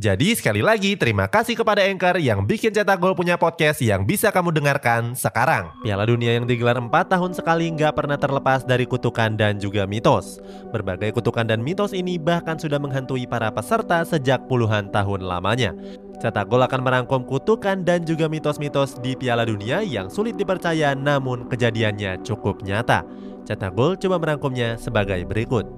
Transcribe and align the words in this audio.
Jadi 0.00 0.32
sekali 0.32 0.64
lagi 0.64 0.96
terima 0.96 1.28
kasih 1.28 1.52
kepada 1.52 1.84
Anchor 1.84 2.16
yang 2.16 2.48
bikin 2.48 2.72
Cetak 2.72 2.96
Gol 2.96 3.12
punya 3.12 3.36
podcast 3.36 3.76
yang 3.84 4.08
bisa 4.08 4.32
kamu 4.32 4.48
dengarkan 4.48 5.12
sekarang. 5.12 5.68
Piala 5.84 6.08
Dunia 6.08 6.32
yang 6.32 6.48
digelar 6.48 6.80
4 6.80 6.88
tahun 6.88 7.36
sekali 7.36 7.68
nggak 7.76 8.00
pernah 8.00 8.16
terlepas 8.16 8.64
dari 8.64 8.88
kutukan 8.88 9.36
dan 9.36 9.60
juga 9.60 9.84
mitos. 9.84 10.40
Berbagai 10.72 11.12
kutukan 11.12 11.44
dan 11.44 11.60
mitos 11.60 11.92
ini 11.92 12.16
bahkan 12.16 12.56
sudah 12.56 12.80
menghantui 12.80 13.28
para 13.28 13.52
peserta 13.52 14.00
sejak 14.08 14.48
puluhan 14.48 14.88
tahun 14.88 15.28
lamanya. 15.28 15.76
Cetak 16.24 16.48
Gol 16.48 16.64
akan 16.64 16.80
merangkum 16.80 17.28
kutukan 17.28 17.84
dan 17.84 18.08
juga 18.08 18.32
mitos-mitos 18.32 18.96
di 18.96 19.12
Piala 19.12 19.44
Dunia 19.44 19.84
yang 19.84 20.08
sulit 20.08 20.40
dipercaya 20.40 20.96
namun 20.96 21.52
kejadiannya 21.52 22.24
cukup 22.24 22.64
nyata. 22.64 23.04
Cetak 23.44 23.76
Gol 23.76 24.00
coba 24.00 24.16
merangkumnya 24.16 24.80
sebagai 24.80 25.20
berikut. 25.28 25.68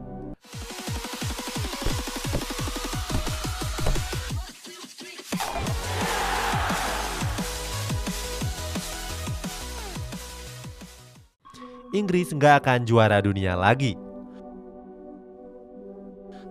Inggris 11.95 12.35
nggak 12.35 12.67
akan 12.67 12.83
juara 12.83 13.23
dunia 13.23 13.55
lagi. 13.55 13.95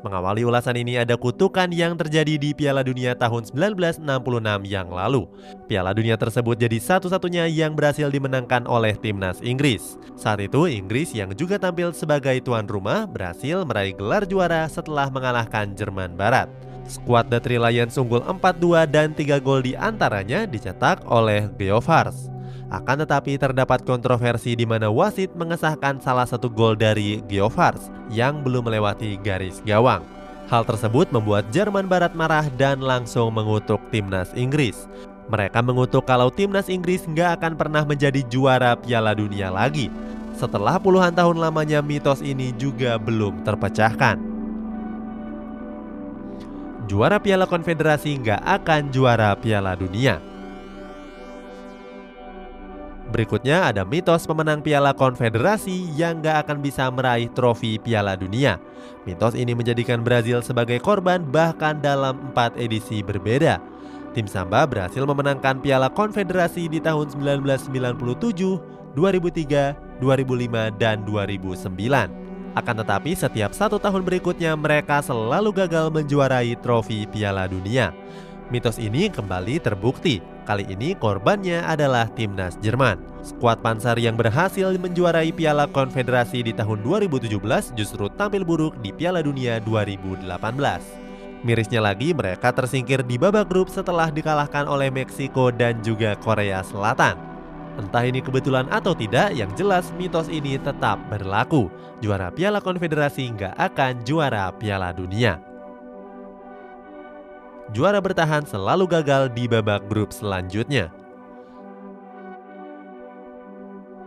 Mengawali 0.04 0.44
ulasan 0.44 0.76
ini 0.76 1.00
ada 1.00 1.16
kutukan 1.16 1.72
yang 1.72 1.96
terjadi 1.96 2.36
di 2.36 2.52
Piala 2.52 2.84
Dunia 2.84 3.16
tahun 3.16 3.48
1966 3.48 4.04
yang 4.68 4.92
lalu. 4.92 5.32
Piala 5.72 5.96
Dunia 5.96 6.20
tersebut 6.20 6.60
jadi 6.60 6.76
satu-satunya 6.76 7.48
yang 7.48 7.72
berhasil 7.72 8.12
dimenangkan 8.12 8.68
oleh 8.68 9.00
timnas 9.00 9.40
Inggris. 9.40 9.96
Saat 10.20 10.44
itu 10.44 10.68
Inggris 10.68 11.16
yang 11.16 11.32
juga 11.32 11.56
tampil 11.56 11.96
sebagai 11.96 12.36
tuan 12.44 12.68
rumah 12.68 13.08
berhasil 13.08 13.64
meraih 13.64 13.96
gelar 13.96 14.28
juara 14.28 14.68
setelah 14.68 15.08
mengalahkan 15.08 15.72
Jerman 15.72 16.20
Barat. 16.20 16.52
Skuad 16.84 17.32
The 17.32 17.40
Three 17.40 17.64
Lions 17.64 17.96
unggul 17.96 18.28
4-2 18.28 18.84
dan 18.92 19.16
3 19.16 19.40
gol 19.40 19.64
di 19.64 19.72
antaranya 19.72 20.44
dicetak 20.44 21.08
oleh 21.08 21.48
Geovars. 21.56 22.33
Akan 22.74 22.98
tetapi 23.06 23.38
terdapat 23.38 23.86
kontroversi 23.86 24.58
di 24.58 24.66
mana 24.66 24.90
wasit 24.90 25.30
mengesahkan 25.38 26.02
salah 26.02 26.26
satu 26.26 26.50
gol 26.50 26.74
dari 26.74 27.22
Geovars 27.30 27.94
yang 28.10 28.42
belum 28.42 28.66
melewati 28.66 29.14
garis 29.22 29.62
gawang. 29.62 30.02
Hal 30.50 30.66
tersebut 30.66 31.14
membuat 31.14 31.54
Jerman 31.54 31.86
Barat 31.86 32.18
marah 32.18 32.50
dan 32.58 32.82
langsung 32.82 33.30
mengutuk 33.30 33.78
timnas 33.94 34.34
Inggris. 34.34 34.90
Mereka 35.30 35.62
mengutuk 35.62 36.10
kalau 36.10 36.34
timnas 36.34 36.66
Inggris 36.66 37.06
nggak 37.06 37.38
akan 37.38 37.54
pernah 37.54 37.86
menjadi 37.86 38.26
juara 38.26 38.74
Piala 38.74 39.14
Dunia 39.14 39.54
lagi. 39.54 39.94
Setelah 40.34 40.82
puluhan 40.82 41.14
tahun 41.14 41.38
lamanya 41.38 41.78
mitos 41.86 42.26
ini 42.26 42.50
juga 42.58 42.98
belum 42.98 43.46
terpecahkan. 43.46 44.18
Juara 46.90 47.22
Piala 47.22 47.46
Konfederasi 47.46 48.18
nggak 48.18 48.42
akan 48.42 48.90
juara 48.90 49.38
Piala 49.38 49.78
Dunia. 49.78 50.33
Berikutnya 53.14 53.70
ada 53.70 53.86
mitos 53.86 54.26
pemenang 54.26 54.66
Piala 54.66 54.90
Konfederasi 54.90 55.94
yang 55.94 56.18
gak 56.26 56.50
akan 56.50 56.66
bisa 56.66 56.90
meraih 56.90 57.30
trofi 57.30 57.78
Piala 57.78 58.18
Dunia. 58.18 58.58
Mitos 59.06 59.38
ini 59.38 59.54
menjadikan 59.54 60.02
Brazil 60.02 60.42
sebagai 60.42 60.82
korban 60.82 61.22
bahkan 61.22 61.78
dalam 61.78 62.18
empat 62.34 62.58
edisi 62.58 63.06
berbeda. 63.06 63.62
Tim 64.18 64.26
Samba 64.26 64.66
berhasil 64.66 65.06
memenangkan 65.06 65.62
Piala 65.62 65.94
Konfederasi 65.94 66.66
di 66.66 66.82
tahun 66.82 67.14
1997, 67.14 68.98
2003, 68.98 70.02
2005, 70.02 70.74
dan 70.82 71.06
2009. 71.06 72.10
Akan 72.58 72.76
tetapi 72.82 73.14
setiap 73.14 73.54
satu 73.54 73.78
tahun 73.78 74.02
berikutnya 74.02 74.58
mereka 74.58 75.06
selalu 75.06 75.54
gagal 75.54 75.94
menjuarai 75.94 76.58
trofi 76.66 77.06
Piala 77.06 77.46
Dunia. 77.46 77.94
Mitos 78.50 78.82
ini 78.82 79.06
kembali 79.14 79.62
terbukti. 79.62 80.33
Kali 80.44 80.68
ini 80.68 80.92
korbannya 80.92 81.64
adalah 81.64 82.12
timnas 82.12 82.60
Jerman. 82.60 83.00
Skuad 83.24 83.64
Panzer 83.64 83.96
yang 83.96 84.20
berhasil 84.20 84.76
menjuarai 84.76 85.32
Piala 85.32 85.72
Konfederasi 85.72 86.44
di 86.44 86.52
tahun 86.52 86.84
2017 86.84 87.32
justru 87.80 88.12
tampil 88.12 88.44
buruk 88.44 88.76
di 88.84 88.92
Piala 88.92 89.24
Dunia 89.24 89.64
2018. 89.64 90.28
Mirisnya 91.48 91.80
lagi 91.80 92.12
mereka 92.12 92.52
tersingkir 92.52 93.08
di 93.08 93.16
babak 93.16 93.48
grup 93.48 93.72
setelah 93.72 94.12
dikalahkan 94.12 94.68
oleh 94.68 94.92
Meksiko 94.92 95.48
dan 95.48 95.80
juga 95.80 96.20
Korea 96.20 96.60
Selatan. 96.60 97.16
Entah 97.80 98.04
ini 98.04 98.20
kebetulan 98.20 98.68
atau 98.68 98.92
tidak, 98.92 99.32
yang 99.32 99.50
jelas 99.56 99.96
mitos 99.96 100.28
ini 100.28 100.60
tetap 100.60 101.00
berlaku. 101.08 101.72
Juara 102.04 102.36
Piala 102.36 102.60
Konfederasi 102.60 103.32
nggak 103.32 103.56
akan 103.56 104.04
juara 104.04 104.52
Piala 104.60 104.92
Dunia 104.92 105.53
juara 107.74 107.98
bertahan 107.98 108.46
selalu 108.46 108.86
gagal 108.86 109.34
di 109.34 109.50
babak 109.50 109.82
grup 109.90 110.14
selanjutnya. 110.14 110.94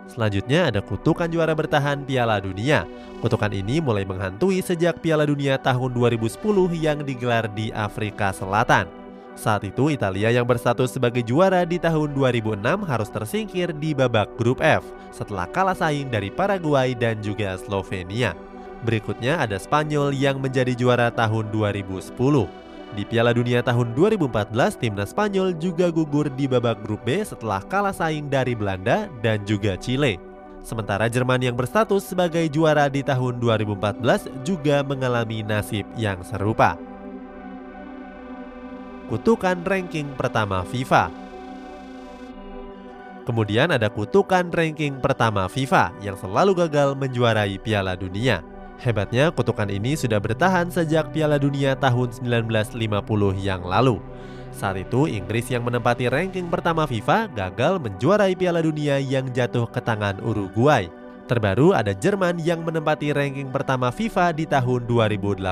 Selanjutnya 0.07 0.71
ada 0.71 0.81
kutukan 0.81 1.27
juara 1.27 1.53
bertahan 1.53 2.07
Piala 2.07 2.39
Dunia. 2.39 2.87
Kutukan 3.19 3.51
ini 3.51 3.83
mulai 3.83 4.07
menghantui 4.07 4.63
sejak 4.63 5.03
Piala 5.03 5.27
Dunia 5.27 5.59
tahun 5.59 5.93
2010 5.93 6.39
yang 6.79 7.03
digelar 7.03 7.51
di 7.51 7.75
Afrika 7.75 8.31
Selatan. 8.31 8.87
Saat 9.37 9.69
itu 9.69 9.93
Italia 9.93 10.33
yang 10.33 10.49
berstatus 10.49 10.97
sebagai 10.97 11.21
juara 11.21 11.67
di 11.69 11.77
tahun 11.77 12.17
2006 12.17 12.89
harus 12.89 13.11
tersingkir 13.13 13.75
di 13.77 13.93
babak 13.93 14.33
grup 14.41 14.65
F 14.65 14.87
setelah 15.13 15.45
kalah 15.51 15.77
saing 15.77 16.09
dari 16.09 16.33
Paraguay 16.33 16.97
dan 16.97 17.21
juga 17.21 17.59
Slovenia. 17.61 18.33
Berikutnya 18.87 19.43
ada 19.43 19.61
Spanyol 19.61 20.17
yang 20.17 20.41
menjadi 20.41 20.73
juara 20.73 21.13
tahun 21.13 21.53
2010. 21.53 22.66
Di 22.95 23.03
Piala 23.03 23.35
Dunia 23.35 23.67
tahun 23.67 23.99
2014, 23.99 24.79
timnas 24.79 25.11
Spanyol 25.11 25.59
juga 25.59 25.91
gugur 25.91 26.31
di 26.31 26.47
babak 26.47 26.87
grup 26.87 27.03
B 27.03 27.19
setelah 27.27 27.59
kalah 27.67 27.91
saing 27.91 28.31
dari 28.31 28.55
Belanda 28.55 29.11
dan 29.25 29.43
juga 29.43 29.75
Chile. 29.75 30.23
Sementara 30.63 31.11
Jerman 31.11 31.43
yang 31.43 31.59
berstatus 31.59 32.07
sebagai 32.07 32.47
juara 32.47 32.87
di 32.87 33.03
tahun 33.03 33.43
2014 33.43 34.47
juga 34.47 34.87
mengalami 34.87 35.43
nasib 35.43 35.87
yang 35.99 36.23
serupa. 36.23 36.79
Kutukan 39.11 39.63
ranking 39.63 40.11
pertama 40.19 40.67
FIFA 40.67 41.27
Kemudian 43.27 43.75
ada 43.75 43.91
kutukan 43.91 44.55
ranking 44.55 45.03
pertama 45.03 45.51
FIFA 45.51 45.91
yang 45.99 46.15
selalu 46.15 46.63
gagal 46.63 46.95
menjuarai 46.95 47.59
Piala 47.59 47.99
Dunia. 47.99 48.39
Hebatnya, 48.77 49.33
kutukan 49.33 49.73
ini 49.73 49.97
sudah 49.97 50.21
bertahan 50.21 50.69
sejak 50.69 51.09
Piala 51.09 51.41
Dunia 51.41 51.73
tahun 51.81 52.13
1950 52.13 52.77
yang 53.41 53.65
lalu. 53.65 53.99
Saat 54.53 54.81
itu, 54.81 55.09
Inggris 55.09 55.49
yang 55.49 55.65
menempati 55.65 56.09
ranking 56.09 56.49
pertama 56.49 56.85
FIFA 56.85 57.29
gagal 57.33 57.81
menjuarai 57.81 58.37
Piala 58.37 58.61
Dunia 58.61 59.01
yang 59.01 59.29
jatuh 59.33 59.69
ke 59.69 59.81
tangan 59.81 60.21
Uruguay. 60.21 60.89
Terbaru 61.27 61.75
ada 61.75 61.91
Jerman 61.91 62.39
yang 62.39 62.63
menempati 62.63 63.11
ranking 63.11 63.51
pertama 63.51 63.91
FIFA 63.91 64.31
di 64.31 64.47
tahun 64.47 64.87
2018. 64.87 65.43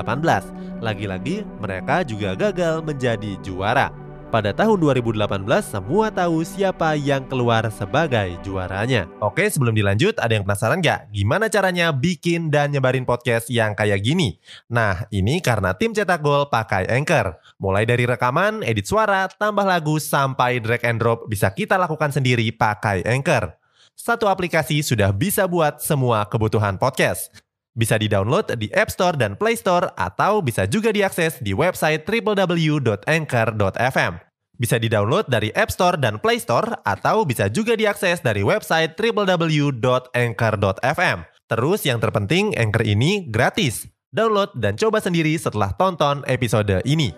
Lagi-lagi, 0.79 1.43
mereka 1.59 2.05
juga 2.07 2.31
gagal 2.37 2.79
menjadi 2.79 3.35
juara. 3.43 4.04
Pada 4.35 4.51
tahun 4.51 4.83
2018, 4.83 5.47
semua 5.63 6.11
tahu 6.11 6.43
siapa 6.43 6.99
yang 6.99 7.23
keluar 7.23 7.63
sebagai 7.71 8.35
juaranya. 8.43 9.07
Oke, 9.23 9.47
sebelum 9.47 9.71
dilanjut, 9.71 10.19
ada 10.19 10.35
yang 10.35 10.43
penasaran 10.43 10.83
nggak? 10.83 11.07
Gimana 11.07 11.47
caranya 11.47 11.95
bikin 11.95 12.51
dan 12.51 12.75
nyebarin 12.75 13.07
podcast 13.07 13.47
yang 13.47 13.71
kayak 13.79 14.03
gini? 14.03 14.35
Nah, 14.67 15.07
ini 15.07 15.39
karena 15.39 15.71
tim 15.71 15.95
Cetak 15.95 16.19
Gol 16.19 16.51
pakai 16.51 16.83
Anchor. 16.83 17.39
Mulai 17.63 17.87
dari 17.87 18.03
rekaman, 18.03 18.59
edit 18.67 18.83
suara, 18.83 19.31
tambah 19.31 19.63
lagu, 19.63 20.03
sampai 20.03 20.59
drag 20.59 20.83
and 20.83 20.99
drop 20.99 21.31
bisa 21.31 21.47
kita 21.55 21.79
lakukan 21.79 22.11
sendiri 22.11 22.51
pakai 22.51 23.07
Anchor. 23.07 23.55
Satu 23.95 24.27
aplikasi 24.27 24.83
sudah 24.83 25.15
bisa 25.15 25.47
buat 25.47 25.79
semua 25.79 26.27
kebutuhan 26.27 26.75
podcast. 26.75 27.31
Bisa 27.71 27.95
di-download 27.95 28.51
di 28.59 28.67
App 28.75 28.91
Store 28.91 29.15
dan 29.15 29.39
Play 29.39 29.55
Store 29.55 29.95
atau 29.95 30.43
bisa 30.43 30.67
juga 30.67 30.91
diakses 30.91 31.39
di 31.39 31.55
website 31.55 32.03
www.anchor.fm. 32.03 34.25
Bisa 34.55 34.79
di-download 34.79 35.27
dari 35.27 35.51
App 35.51 35.67
Store 35.67 35.99
dan 35.99 36.15
Play 36.23 36.39
Store 36.39 36.79
atau 36.87 37.27
bisa 37.27 37.51
juga 37.51 37.75
diakses 37.75 38.23
dari 38.23 38.39
website 38.39 38.95
www.anchor.fm. 38.95 41.17
Terus 41.45 41.85
yang 41.85 42.01
terpenting 42.01 42.57
Anchor 42.57 42.81
ini 42.87 43.27
gratis. 43.27 43.85
Download 44.15 44.47
dan 44.55 44.79
coba 44.79 45.03
sendiri 45.03 45.35
setelah 45.35 45.75
tonton 45.75 46.23
episode 46.23 46.79
ini. 46.87 47.11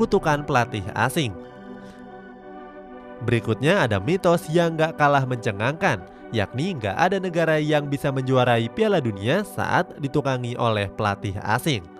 Kutukan 0.00 0.48
pelatih 0.48 0.88
asing. 0.96 1.36
Berikutnya 3.22 3.86
ada 3.86 4.02
mitos 4.02 4.50
yang 4.50 4.74
gak 4.74 4.98
kalah 4.98 5.22
mencengangkan, 5.28 6.02
yakni 6.34 6.74
gak 6.74 6.98
ada 6.98 7.22
negara 7.22 7.62
yang 7.62 7.86
bisa 7.86 8.10
menjuarai 8.10 8.66
Piala 8.72 8.98
Dunia 8.98 9.46
saat 9.46 9.94
ditukangi 10.00 10.58
oleh 10.58 10.90
pelatih 10.90 11.38
asing. 11.44 11.93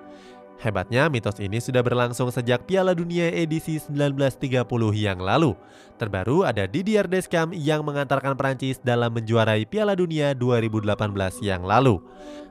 Hebatnya 0.55 1.11
mitos 1.11 1.43
ini 1.43 1.59
sudah 1.59 1.83
berlangsung 1.83 2.31
sejak 2.31 2.65
Piala 2.65 2.95
Dunia 2.95 3.29
edisi 3.29 3.77
1930 3.77 4.65
yang 4.95 5.19
lalu. 5.19 5.59
Terbaru 5.99 6.47
ada 6.47 6.65
Didier 6.65 7.11
Deschamps 7.11 7.59
yang 7.59 7.83
mengantarkan 7.83 8.39
Prancis 8.39 8.79
dalam 8.81 9.12
menjuarai 9.12 9.67
Piala 9.67 9.99
Dunia 9.99 10.33
2018 10.33 11.43
yang 11.43 11.67
lalu. 11.67 12.01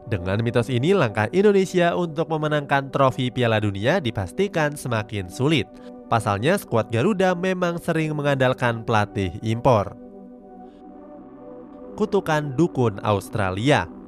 Dengan 0.04 0.44
mitos 0.44 0.68
ini 0.68 0.92
langkah 0.92 1.32
Indonesia 1.32 1.96
untuk 1.96 2.28
memenangkan 2.28 2.92
trofi 2.92 3.32
Piala 3.32 3.64
Dunia 3.64 4.04
dipastikan 4.04 4.76
semakin 4.76 5.32
sulit. 5.32 5.66
Pasalnya 6.12 6.60
skuad 6.60 6.92
Garuda 6.92 7.34
memang 7.34 7.80
sering 7.80 8.14
mengandalkan 8.14 8.84
pelatih 8.84 9.32
impor. 9.42 9.96
Kutukan 11.96 12.54
Dukun 12.60 13.00
Australia 13.02 14.03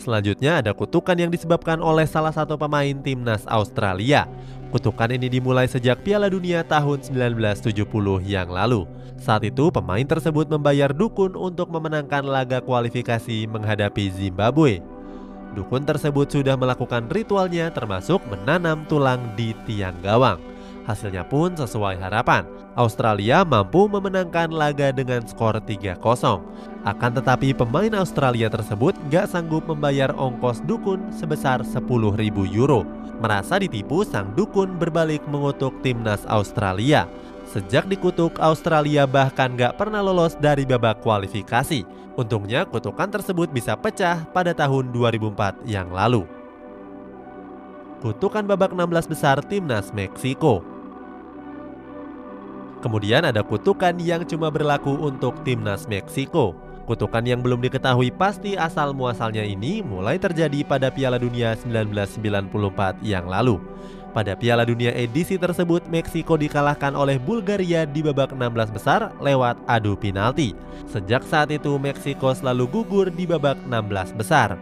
Selanjutnya 0.00 0.64
ada 0.64 0.72
kutukan 0.72 1.12
yang 1.12 1.28
disebabkan 1.28 1.76
oleh 1.84 2.08
salah 2.08 2.32
satu 2.32 2.56
pemain 2.56 2.96
timnas 3.04 3.44
Australia. 3.44 4.24
Kutukan 4.72 5.12
ini 5.12 5.28
dimulai 5.28 5.68
sejak 5.68 6.00
Piala 6.00 6.32
Dunia 6.32 6.64
tahun 6.64 7.04
1970 7.04 7.84
yang 8.24 8.48
lalu. 8.48 8.88
Saat 9.20 9.44
itu 9.44 9.68
pemain 9.68 10.00
tersebut 10.00 10.48
membayar 10.48 10.88
dukun 10.88 11.36
untuk 11.36 11.68
memenangkan 11.68 12.24
laga 12.24 12.64
kualifikasi 12.64 13.44
menghadapi 13.44 14.08
Zimbabwe. 14.08 14.80
Dukun 15.52 15.84
tersebut 15.84 16.32
sudah 16.32 16.56
melakukan 16.56 17.04
ritualnya 17.12 17.68
termasuk 17.68 18.24
menanam 18.32 18.88
tulang 18.88 19.20
di 19.36 19.52
tiang 19.68 20.00
gawang. 20.00 20.49
Hasilnya 20.90 21.22
pun 21.22 21.54
sesuai 21.54 22.02
harapan. 22.02 22.42
Australia 22.74 23.46
mampu 23.46 23.86
memenangkan 23.86 24.50
laga 24.50 24.90
dengan 24.90 25.22
skor 25.22 25.62
3-0. 25.62 26.02
Akan 26.82 27.14
tetapi 27.14 27.54
pemain 27.54 27.94
Australia 27.94 28.50
tersebut 28.50 28.98
gak 29.06 29.30
sanggup 29.30 29.70
membayar 29.70 30.10
ongkos 30.18 30.66
dukun 30.66 31.14
sebesar 31.14 31.62
10.000 31.62 31.86
euro. 32.50 32.82
Merasa 33.22 33.62
ditipu, 33.62 34.02
sang 34.02 34.34
dukun 34.34 34.82
berbalik 34.82 35.22
mengutuk 35.30 35.78
timnas 35.86 36.26
Australia. 36.26 37.06
Sejak 37.46 37.86
dikutuk, 37.86 38.42
Australia 38.42 39.06
bahkan 39.06 39.54
gak 39.54 39.78
pernah 39.78 40.02
lolos 40.02 40.34
dari 40.42 40.66
babak 40.66 41.06
kualifikasi. 41.06 41.86
Untungnya 42.18 42.66
kutukan 42.66 43.06
tersebut 43.14 43.54
bisa 43.54 43.78
pecah 43.78 44.26
pada 44.34 44.50
tahun 44.50 44.90
2004 44.90 45.70
yang 45.70 45.86
lalu. 45.94 46.26
Kutukan 48.00 48.48
babak 48.48 48.72
16 48.72 49.12
besar 49.12 49.38
timnas 49.44 49.92
Meksiko 49.92 50.69
Kemudian 52.80 53.28
ada 53.28 53.44
kutukan 53.44 53.92
yang 54.00 54.24
cuma 54.24 54.48
berlaku 54.48 54.96
untuk 54.96 55.36
timnas 55.44 55.84
Meksiko. 55.84 56.56
Kutukan 56.88 57.22
yang 57.22 57.44
belum 57.44 57.60
diketahui 57.60 58.10
pasti 58.10 58.56
asal 58.56 58.96
muasalnya 58.96 59.44
ini 59.44 59.84
mulai 59.84 60.18
terjadi 60.18 60.64
pada 60.64 60.88
Piala 60.90 61.20
Dunia 61.20 61.54
1994 61.60 63.04
yang 63.04 63.28
lalu. 63.28 63.60
Pada 64.10 64.34
Piala 64.34 64.66
Dunia 64.66 64.90
edisi 64.90 65.38
tersebut, 65.38 65.86
Meksiko 65.86 66.34
dikalahkan 66.34 66.98
oleh 66.98 67.14
Bulgaria 67.14 67.86
di 67.86 68.02
babak 68.02 68.34
16 68.34 68.74
besar 68.74 69.14
lewat 69.22 69.54
adu 69.70 69.94
penalti. 69.94 70.56
Sejak 70.90 71.22
saat 71.22 71.54
itu, 71.54 71.78
Meksiko 71.78 72.34
selalu 72.34 72.66
gugur 72.66 73.06
di 73.06 73.22
babak 73.22 73.54
16 73.70 74.10
besar. 74.18 74.58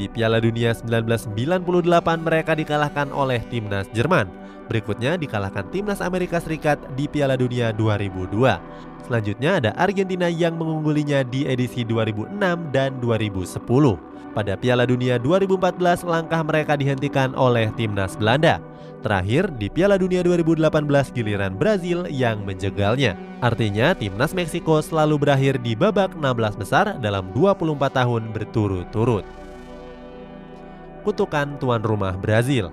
Di 0.00 0.08
Piala 0.08 0.40
Dunia 0.40 0.72
1998 0.72 1.60
mereka 2.24 2.56
dikalahkan 2.56 3.12
oleh 3.12 3.44
timnas 3.52 3.84
Jerman. 3.92 4.32
Berikutnya 4.72 5.20
dikalahkan 5.20 5.68
timnas 5.68 6.00
Amerika 6.00 6.40
Serikat 6.40 6.80
di 6.96 7.04
Piala 7.04 7.36
Dunia 7.36 7.68
2002. 7.76 8.32
Selanjutnya 9.04 9.60
ada 9.60 9.70
Argentina 9.76 10.24
yang 10.32 10.56
mengunggulinya 10.56 11.20
di 11.20 11.44
edisi 11.44 11.84
2006 11.84 12.32
dan 12.72 12.96
2010. 12.96 13.60
Pada 14.32 14.56
Piala 14.56 14.88
Dunia 14.88 15.20
2014 15.20 16.08
langkah 16.08 16.40
mereka 16.48 16.80
dihentikan 16.80 17.36
oleh 17.36 17.68
timnas 17.76 18.16
Belanda. 18.16 18.56
Terakhir 19.04 19.52
di 19.60 19.68
Piala 19.68 20.00
Dunia 20.00 20.24
2018 20.24 21.12
giliran 21.12 21.60
Brazil 21.60 22.08
yang 22.08 22.40
menjegalnya. 22.48 23.20
Artinya 23.44 23.92
timnas 23.92 24.32
Meksiko 24.32 24.80
selalu 24.80 25.28
berakhir 25.28 25.60
di 25.60 25.76
babak 25.76 26.16
16 26.16 26.56
besar 26.56 26.96
dalam 27.04 27.28
24 27.36 27.76
tahun 28.00 28.32
berturut-turut. 28.32 29.39
Kutukan 31.00 31.56
tuan 31.56 31.80
rumah 31.80 32.12
Brazil 32.14 32.70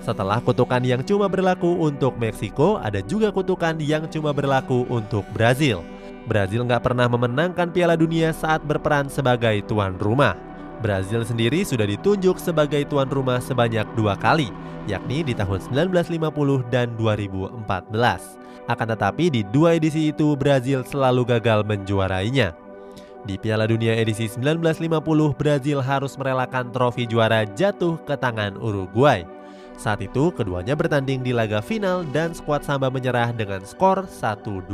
setelah 0.00 0.40
kutukan 0.40 0.80
yang 0.80 1.04
cuma 1.04 1.28
berlaku 1.28 1.76
untuk 1.76 2.16
Meksiko, 2.16 2.80
ada 2.80 3.04
juga 3.04 3.28
kutukan 3.28 3.76
yang 3.78 4.08
cuma 4.08 4.32
berlaku 4.32 4.88
untuk 4.88 5.28
Brazil. 5.30 5.84
Brazil 6.24 6.64
nggak 6.64 6.82
pernah 6.88 7.04
memenangkan 7.04 7.68
Piala 7.68 8.00
Dunia 8.00 8.32
saat 8.32 8.64
berperan 8.64 9.12
sebagai 9.12 9.60
tuan 9.68 10.00
rumah. 10.00 10.34
Brazil 10.80 11.20
sendiri 11.22 11.60
sudah 11.62 11.84
ditunjuk 11.84 12.40
sebagai 12.40 12.80
tuan 12.88 13.12
rumah 13.12 13.44
sebanyak 13.44 13.84
dua 13.92 14.16
kali, 14.16 14.48
yakni 14.88 15.20
di 15.20 15.36
tahun 15.36 15.60
1950 15.68 16.64
dan 16.72 16.96
2014. 16.96 18.40
Akan 18.64 18.88
tetapi 18.88 19.28
di 19.28 19.44
dua 19.44 19.76
edisi 19.76 20.08
itu 20.08 20.32
Brazil 20.32 20.80
selalu 20.80 21.28
gagal 21.28 21.60
menjuarainya. 21.68 22.56
Di 23.20 23.36
Piala 23.36 23.68
Dunia 23.68 23.92
edisi 24.00 24.24
1950, 24.32 25.36
Brazil 25.36 25.84
harus 25.84 26.16
merelakan 26.16 26.72
trofi 26.72 27.04
juara 27.04 27.44
jatuh 27.44 28.00
ke 28.08 28.16
tangan 28.16 28.56
Uruguay. 28.56 29.28
Saat 29.76 30.00
itu 30.00 30.32
keduanya 30.32 30.72
bertanding 30.72 31.20
di 31.20 31.32
laga 31.32 31.60
final 31.60 32.04
dan 32.16 32.32
skuad 32.32 32.64
Samba 32.64 32.88
menyerah 32.88 33.32
dengan 33.36 33.60
skor 33.64 34.08
1-2. 34.08 34.68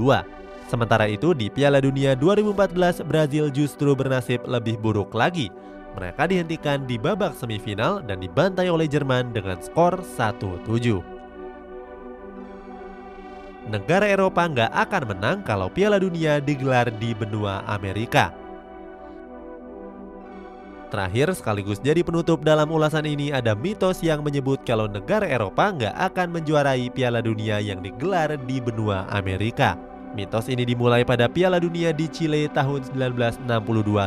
Sementara 0.67 1.07
itu 1.07 1.31
di 1.35 1.47
Piala 1.47 1.79
Dunia 1.79 2.19
2014 2.19 3.07
Brazil 3.07 3.51
justru 3.51 3.95
bernasib 3.95 4.43
lebih 4.47 4.79
buruk 4.79 5.15
lagi. 5.15 5.51
Mereka 5.95 6.27
dihentikan 6.31 6.87
di 6.87 6.99
babak 6.99 7.35
semifinal 7.39 8.03
dan 8.03 8.23
dibantai 8.23 8.71
oleh 8.71 8.87
Jerman 8.87 9.31
dengan 9.31 9.59
skor 9.63 10.03
1-7. 10.03 11.16
Negara 13.67 14.07
Eropa 14.07 14.47
nggak 14.47 14.71
akan 14.71 15.03
menang 15.11 15.39
kalau 15.43 15.67
Piala 15.67 15.99
Dunia 15.99 16.39
digelar 16.39 16.87
di 16.87 17.11
benua 17.11 17.67
Amerika. 17.67 18.31
Terakhir 20.87 21.35
sekaligus 21.35 21.83
jadi 21.83 22.07
penutup 22.07 22.47
dalam 22.47 22.71
ulasan 22.71 23.11
ini 23.11 23.35
ada 23.35 23.59
mitos 23.59 24.07
yang 24.07 24.23
menyebut 24.23 24.63
kalau 24.63 24.87
negara 24.87 25.27
Eropa 25.27 25.75
nggak 25.75 25.99
akan 25.99 26.29
menjuarai 26.39 26.87
Piala 26.95 27.19
Dunia 27.19 27.59
yang 27.59 27.83
digelar 27.83 28.39
di 28.39 28.63
benua 28.63 29.03
Amerika. 29.11 29.75
Mitos 30.15 30.47
ini 30.47 30.63
dimulai 30.63 31.03
pada 31.03 31.27
Piala 31.27 31.59
Dunia 31.59 31.91
di 31.91 32.07
Chile 32.07 32.47
tahun 32.55 32.87
1962 32.95 33.51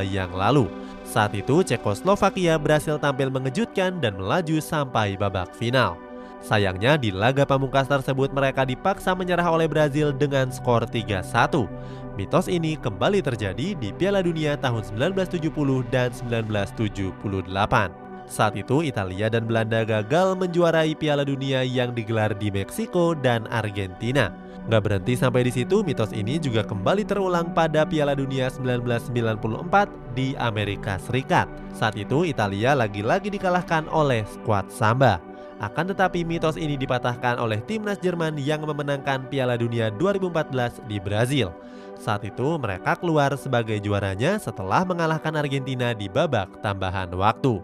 yang 0.07 0.31
lalu. 0.31 0.71
Saat 1.03 1.35
itu 1.35 1.67
Cekoslovakia 1.67 2.55
berhasil 2.55 2.95
tampil 2.95 3.27
mengejutkan 3.27 3.99
dan 3.99 4.15
melaju 4.15 4.63
sampai 4.63 5.19
babak 5.19 5.51
final. 5.51 6.08
Sayangnya 6.39 6.95
di 6.95 7.11
laga 7.11 7.43
pamungkas 7.43 7.91
tersebut 7.91 8.31
mereka 8.31 8.63
dipaksa 8.63 9.11
menyerah 9.11 9.47
oleh 9.51 9.67
Brazil 9.67 10.15
dengan 10.15 10.47
skor 10.47 10.87
3-1. 10.87 11.67
Mitos 12.15 12.47
ini 12.51 12.75
kembali 12.75 13.23
terjadi 13.23 13.75
di 13.75 13.89
Piala 13.95 14.19
Dunia 14.19 14.55
tahun 14.59 14.83
1970 14.83 15.87
dan 15.87 16.11
1978. 16.11 18.09
Saat 18.29 18.53
itu 18.55 18.85
Italia 18.85 19.25
dan 19.25 19.49
Belanda 19.49 19.81
gagal 19.81 20.37
menjuarai 20.37 20.93
Piala 20.93 21.25
Dunia 21.25 21.65
yang 21.65 21.91
digelar 21.91 22.35
di 22.37 22.53
Meksiko 22.53 23.17
dan 23.17 23.49
Argentina. 23.49 24.29
Gak 24.69 24.85
berhenti 24.85 25.17
sampai 25.17 25.49
di 25.49 25.51
situ, 25.55 25.81
mitos 25.81 26.13
ini 26.13 26.37
juga 26.37 26.61
kembali 26.61 27.01
terulang 27.01 27.49
pada 27.57 27.89
Piala 27.89 28.13
Dunia 28.13 28.53
1994 28.53 30.13
di 30.13 30.37
Amerika 30.37 31.01
Serikat. 31.01 31.49
Saat 31.73 31.97
itu 31.97 32.21
Italia 32.21 32.77
lagi-lagi 32.77 33.33
dikalahkan 33.33 33.89
oleh 33.89 34.21
skuad 34.29 34.69
Samba. 34.69 35.28
Akan 35.59 35.91
tetapi 35.91 36.23
mitos 36.23 36.55
ini 36.55 36.79
dipatahkan 36.79 37.35
oleh 37.35 37.59
timnas 37.67 37.99
Jerman 37.99 38.39
yang 38.39 38.63
memenangkan 38.63 39.27
Piala 39.27 39.59
Dunia 39.59 39.91
2014 39.91 40.87
di 40.87 41.03
Brazil. 41.03 41.51
Saat 41.99 42.23
itu 42.23 42.55
mereka 42.55 42.95
keluar 42.95 43.35
sebagai 43.35 43.75
juaranya 43.83 44.39
setelah 44.39 44.87
mengalahkan 44.87 45.35
Argentina 45.35 45.91
di 45.91 46.07
babak 46.07 46.63
tambahan 46.63 47.11
waktu. 47.11 47.59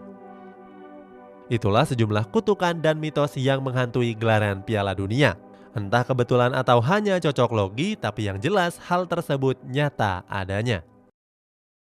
Itulah 1.48 1.88
sejumlah 1.88 2.28
kutukan 2.28 2.76
dan 2.84 3.00
mitos 3.00 3.32
yang 3.40 3.64
menghantui 3.64 4.12
gelaran 4.12 4.60
Piala 4.60 4.92
Dunia. 4.92 5.40
Entah 5.72 6.04
kebetulan 6.04 6.52
atau 6.52 6.84
hanya 6.84 7.16
cocok 7.16 7.50
logi, 7.56 7.96
tapi 7.96 8.28
yang 8.28 8.36
jelas 8.36 8.76
hal 8.88 9.08
tersebut 9.08 9.56
nyata 9.64 10.20
adanya. 10.28 10.84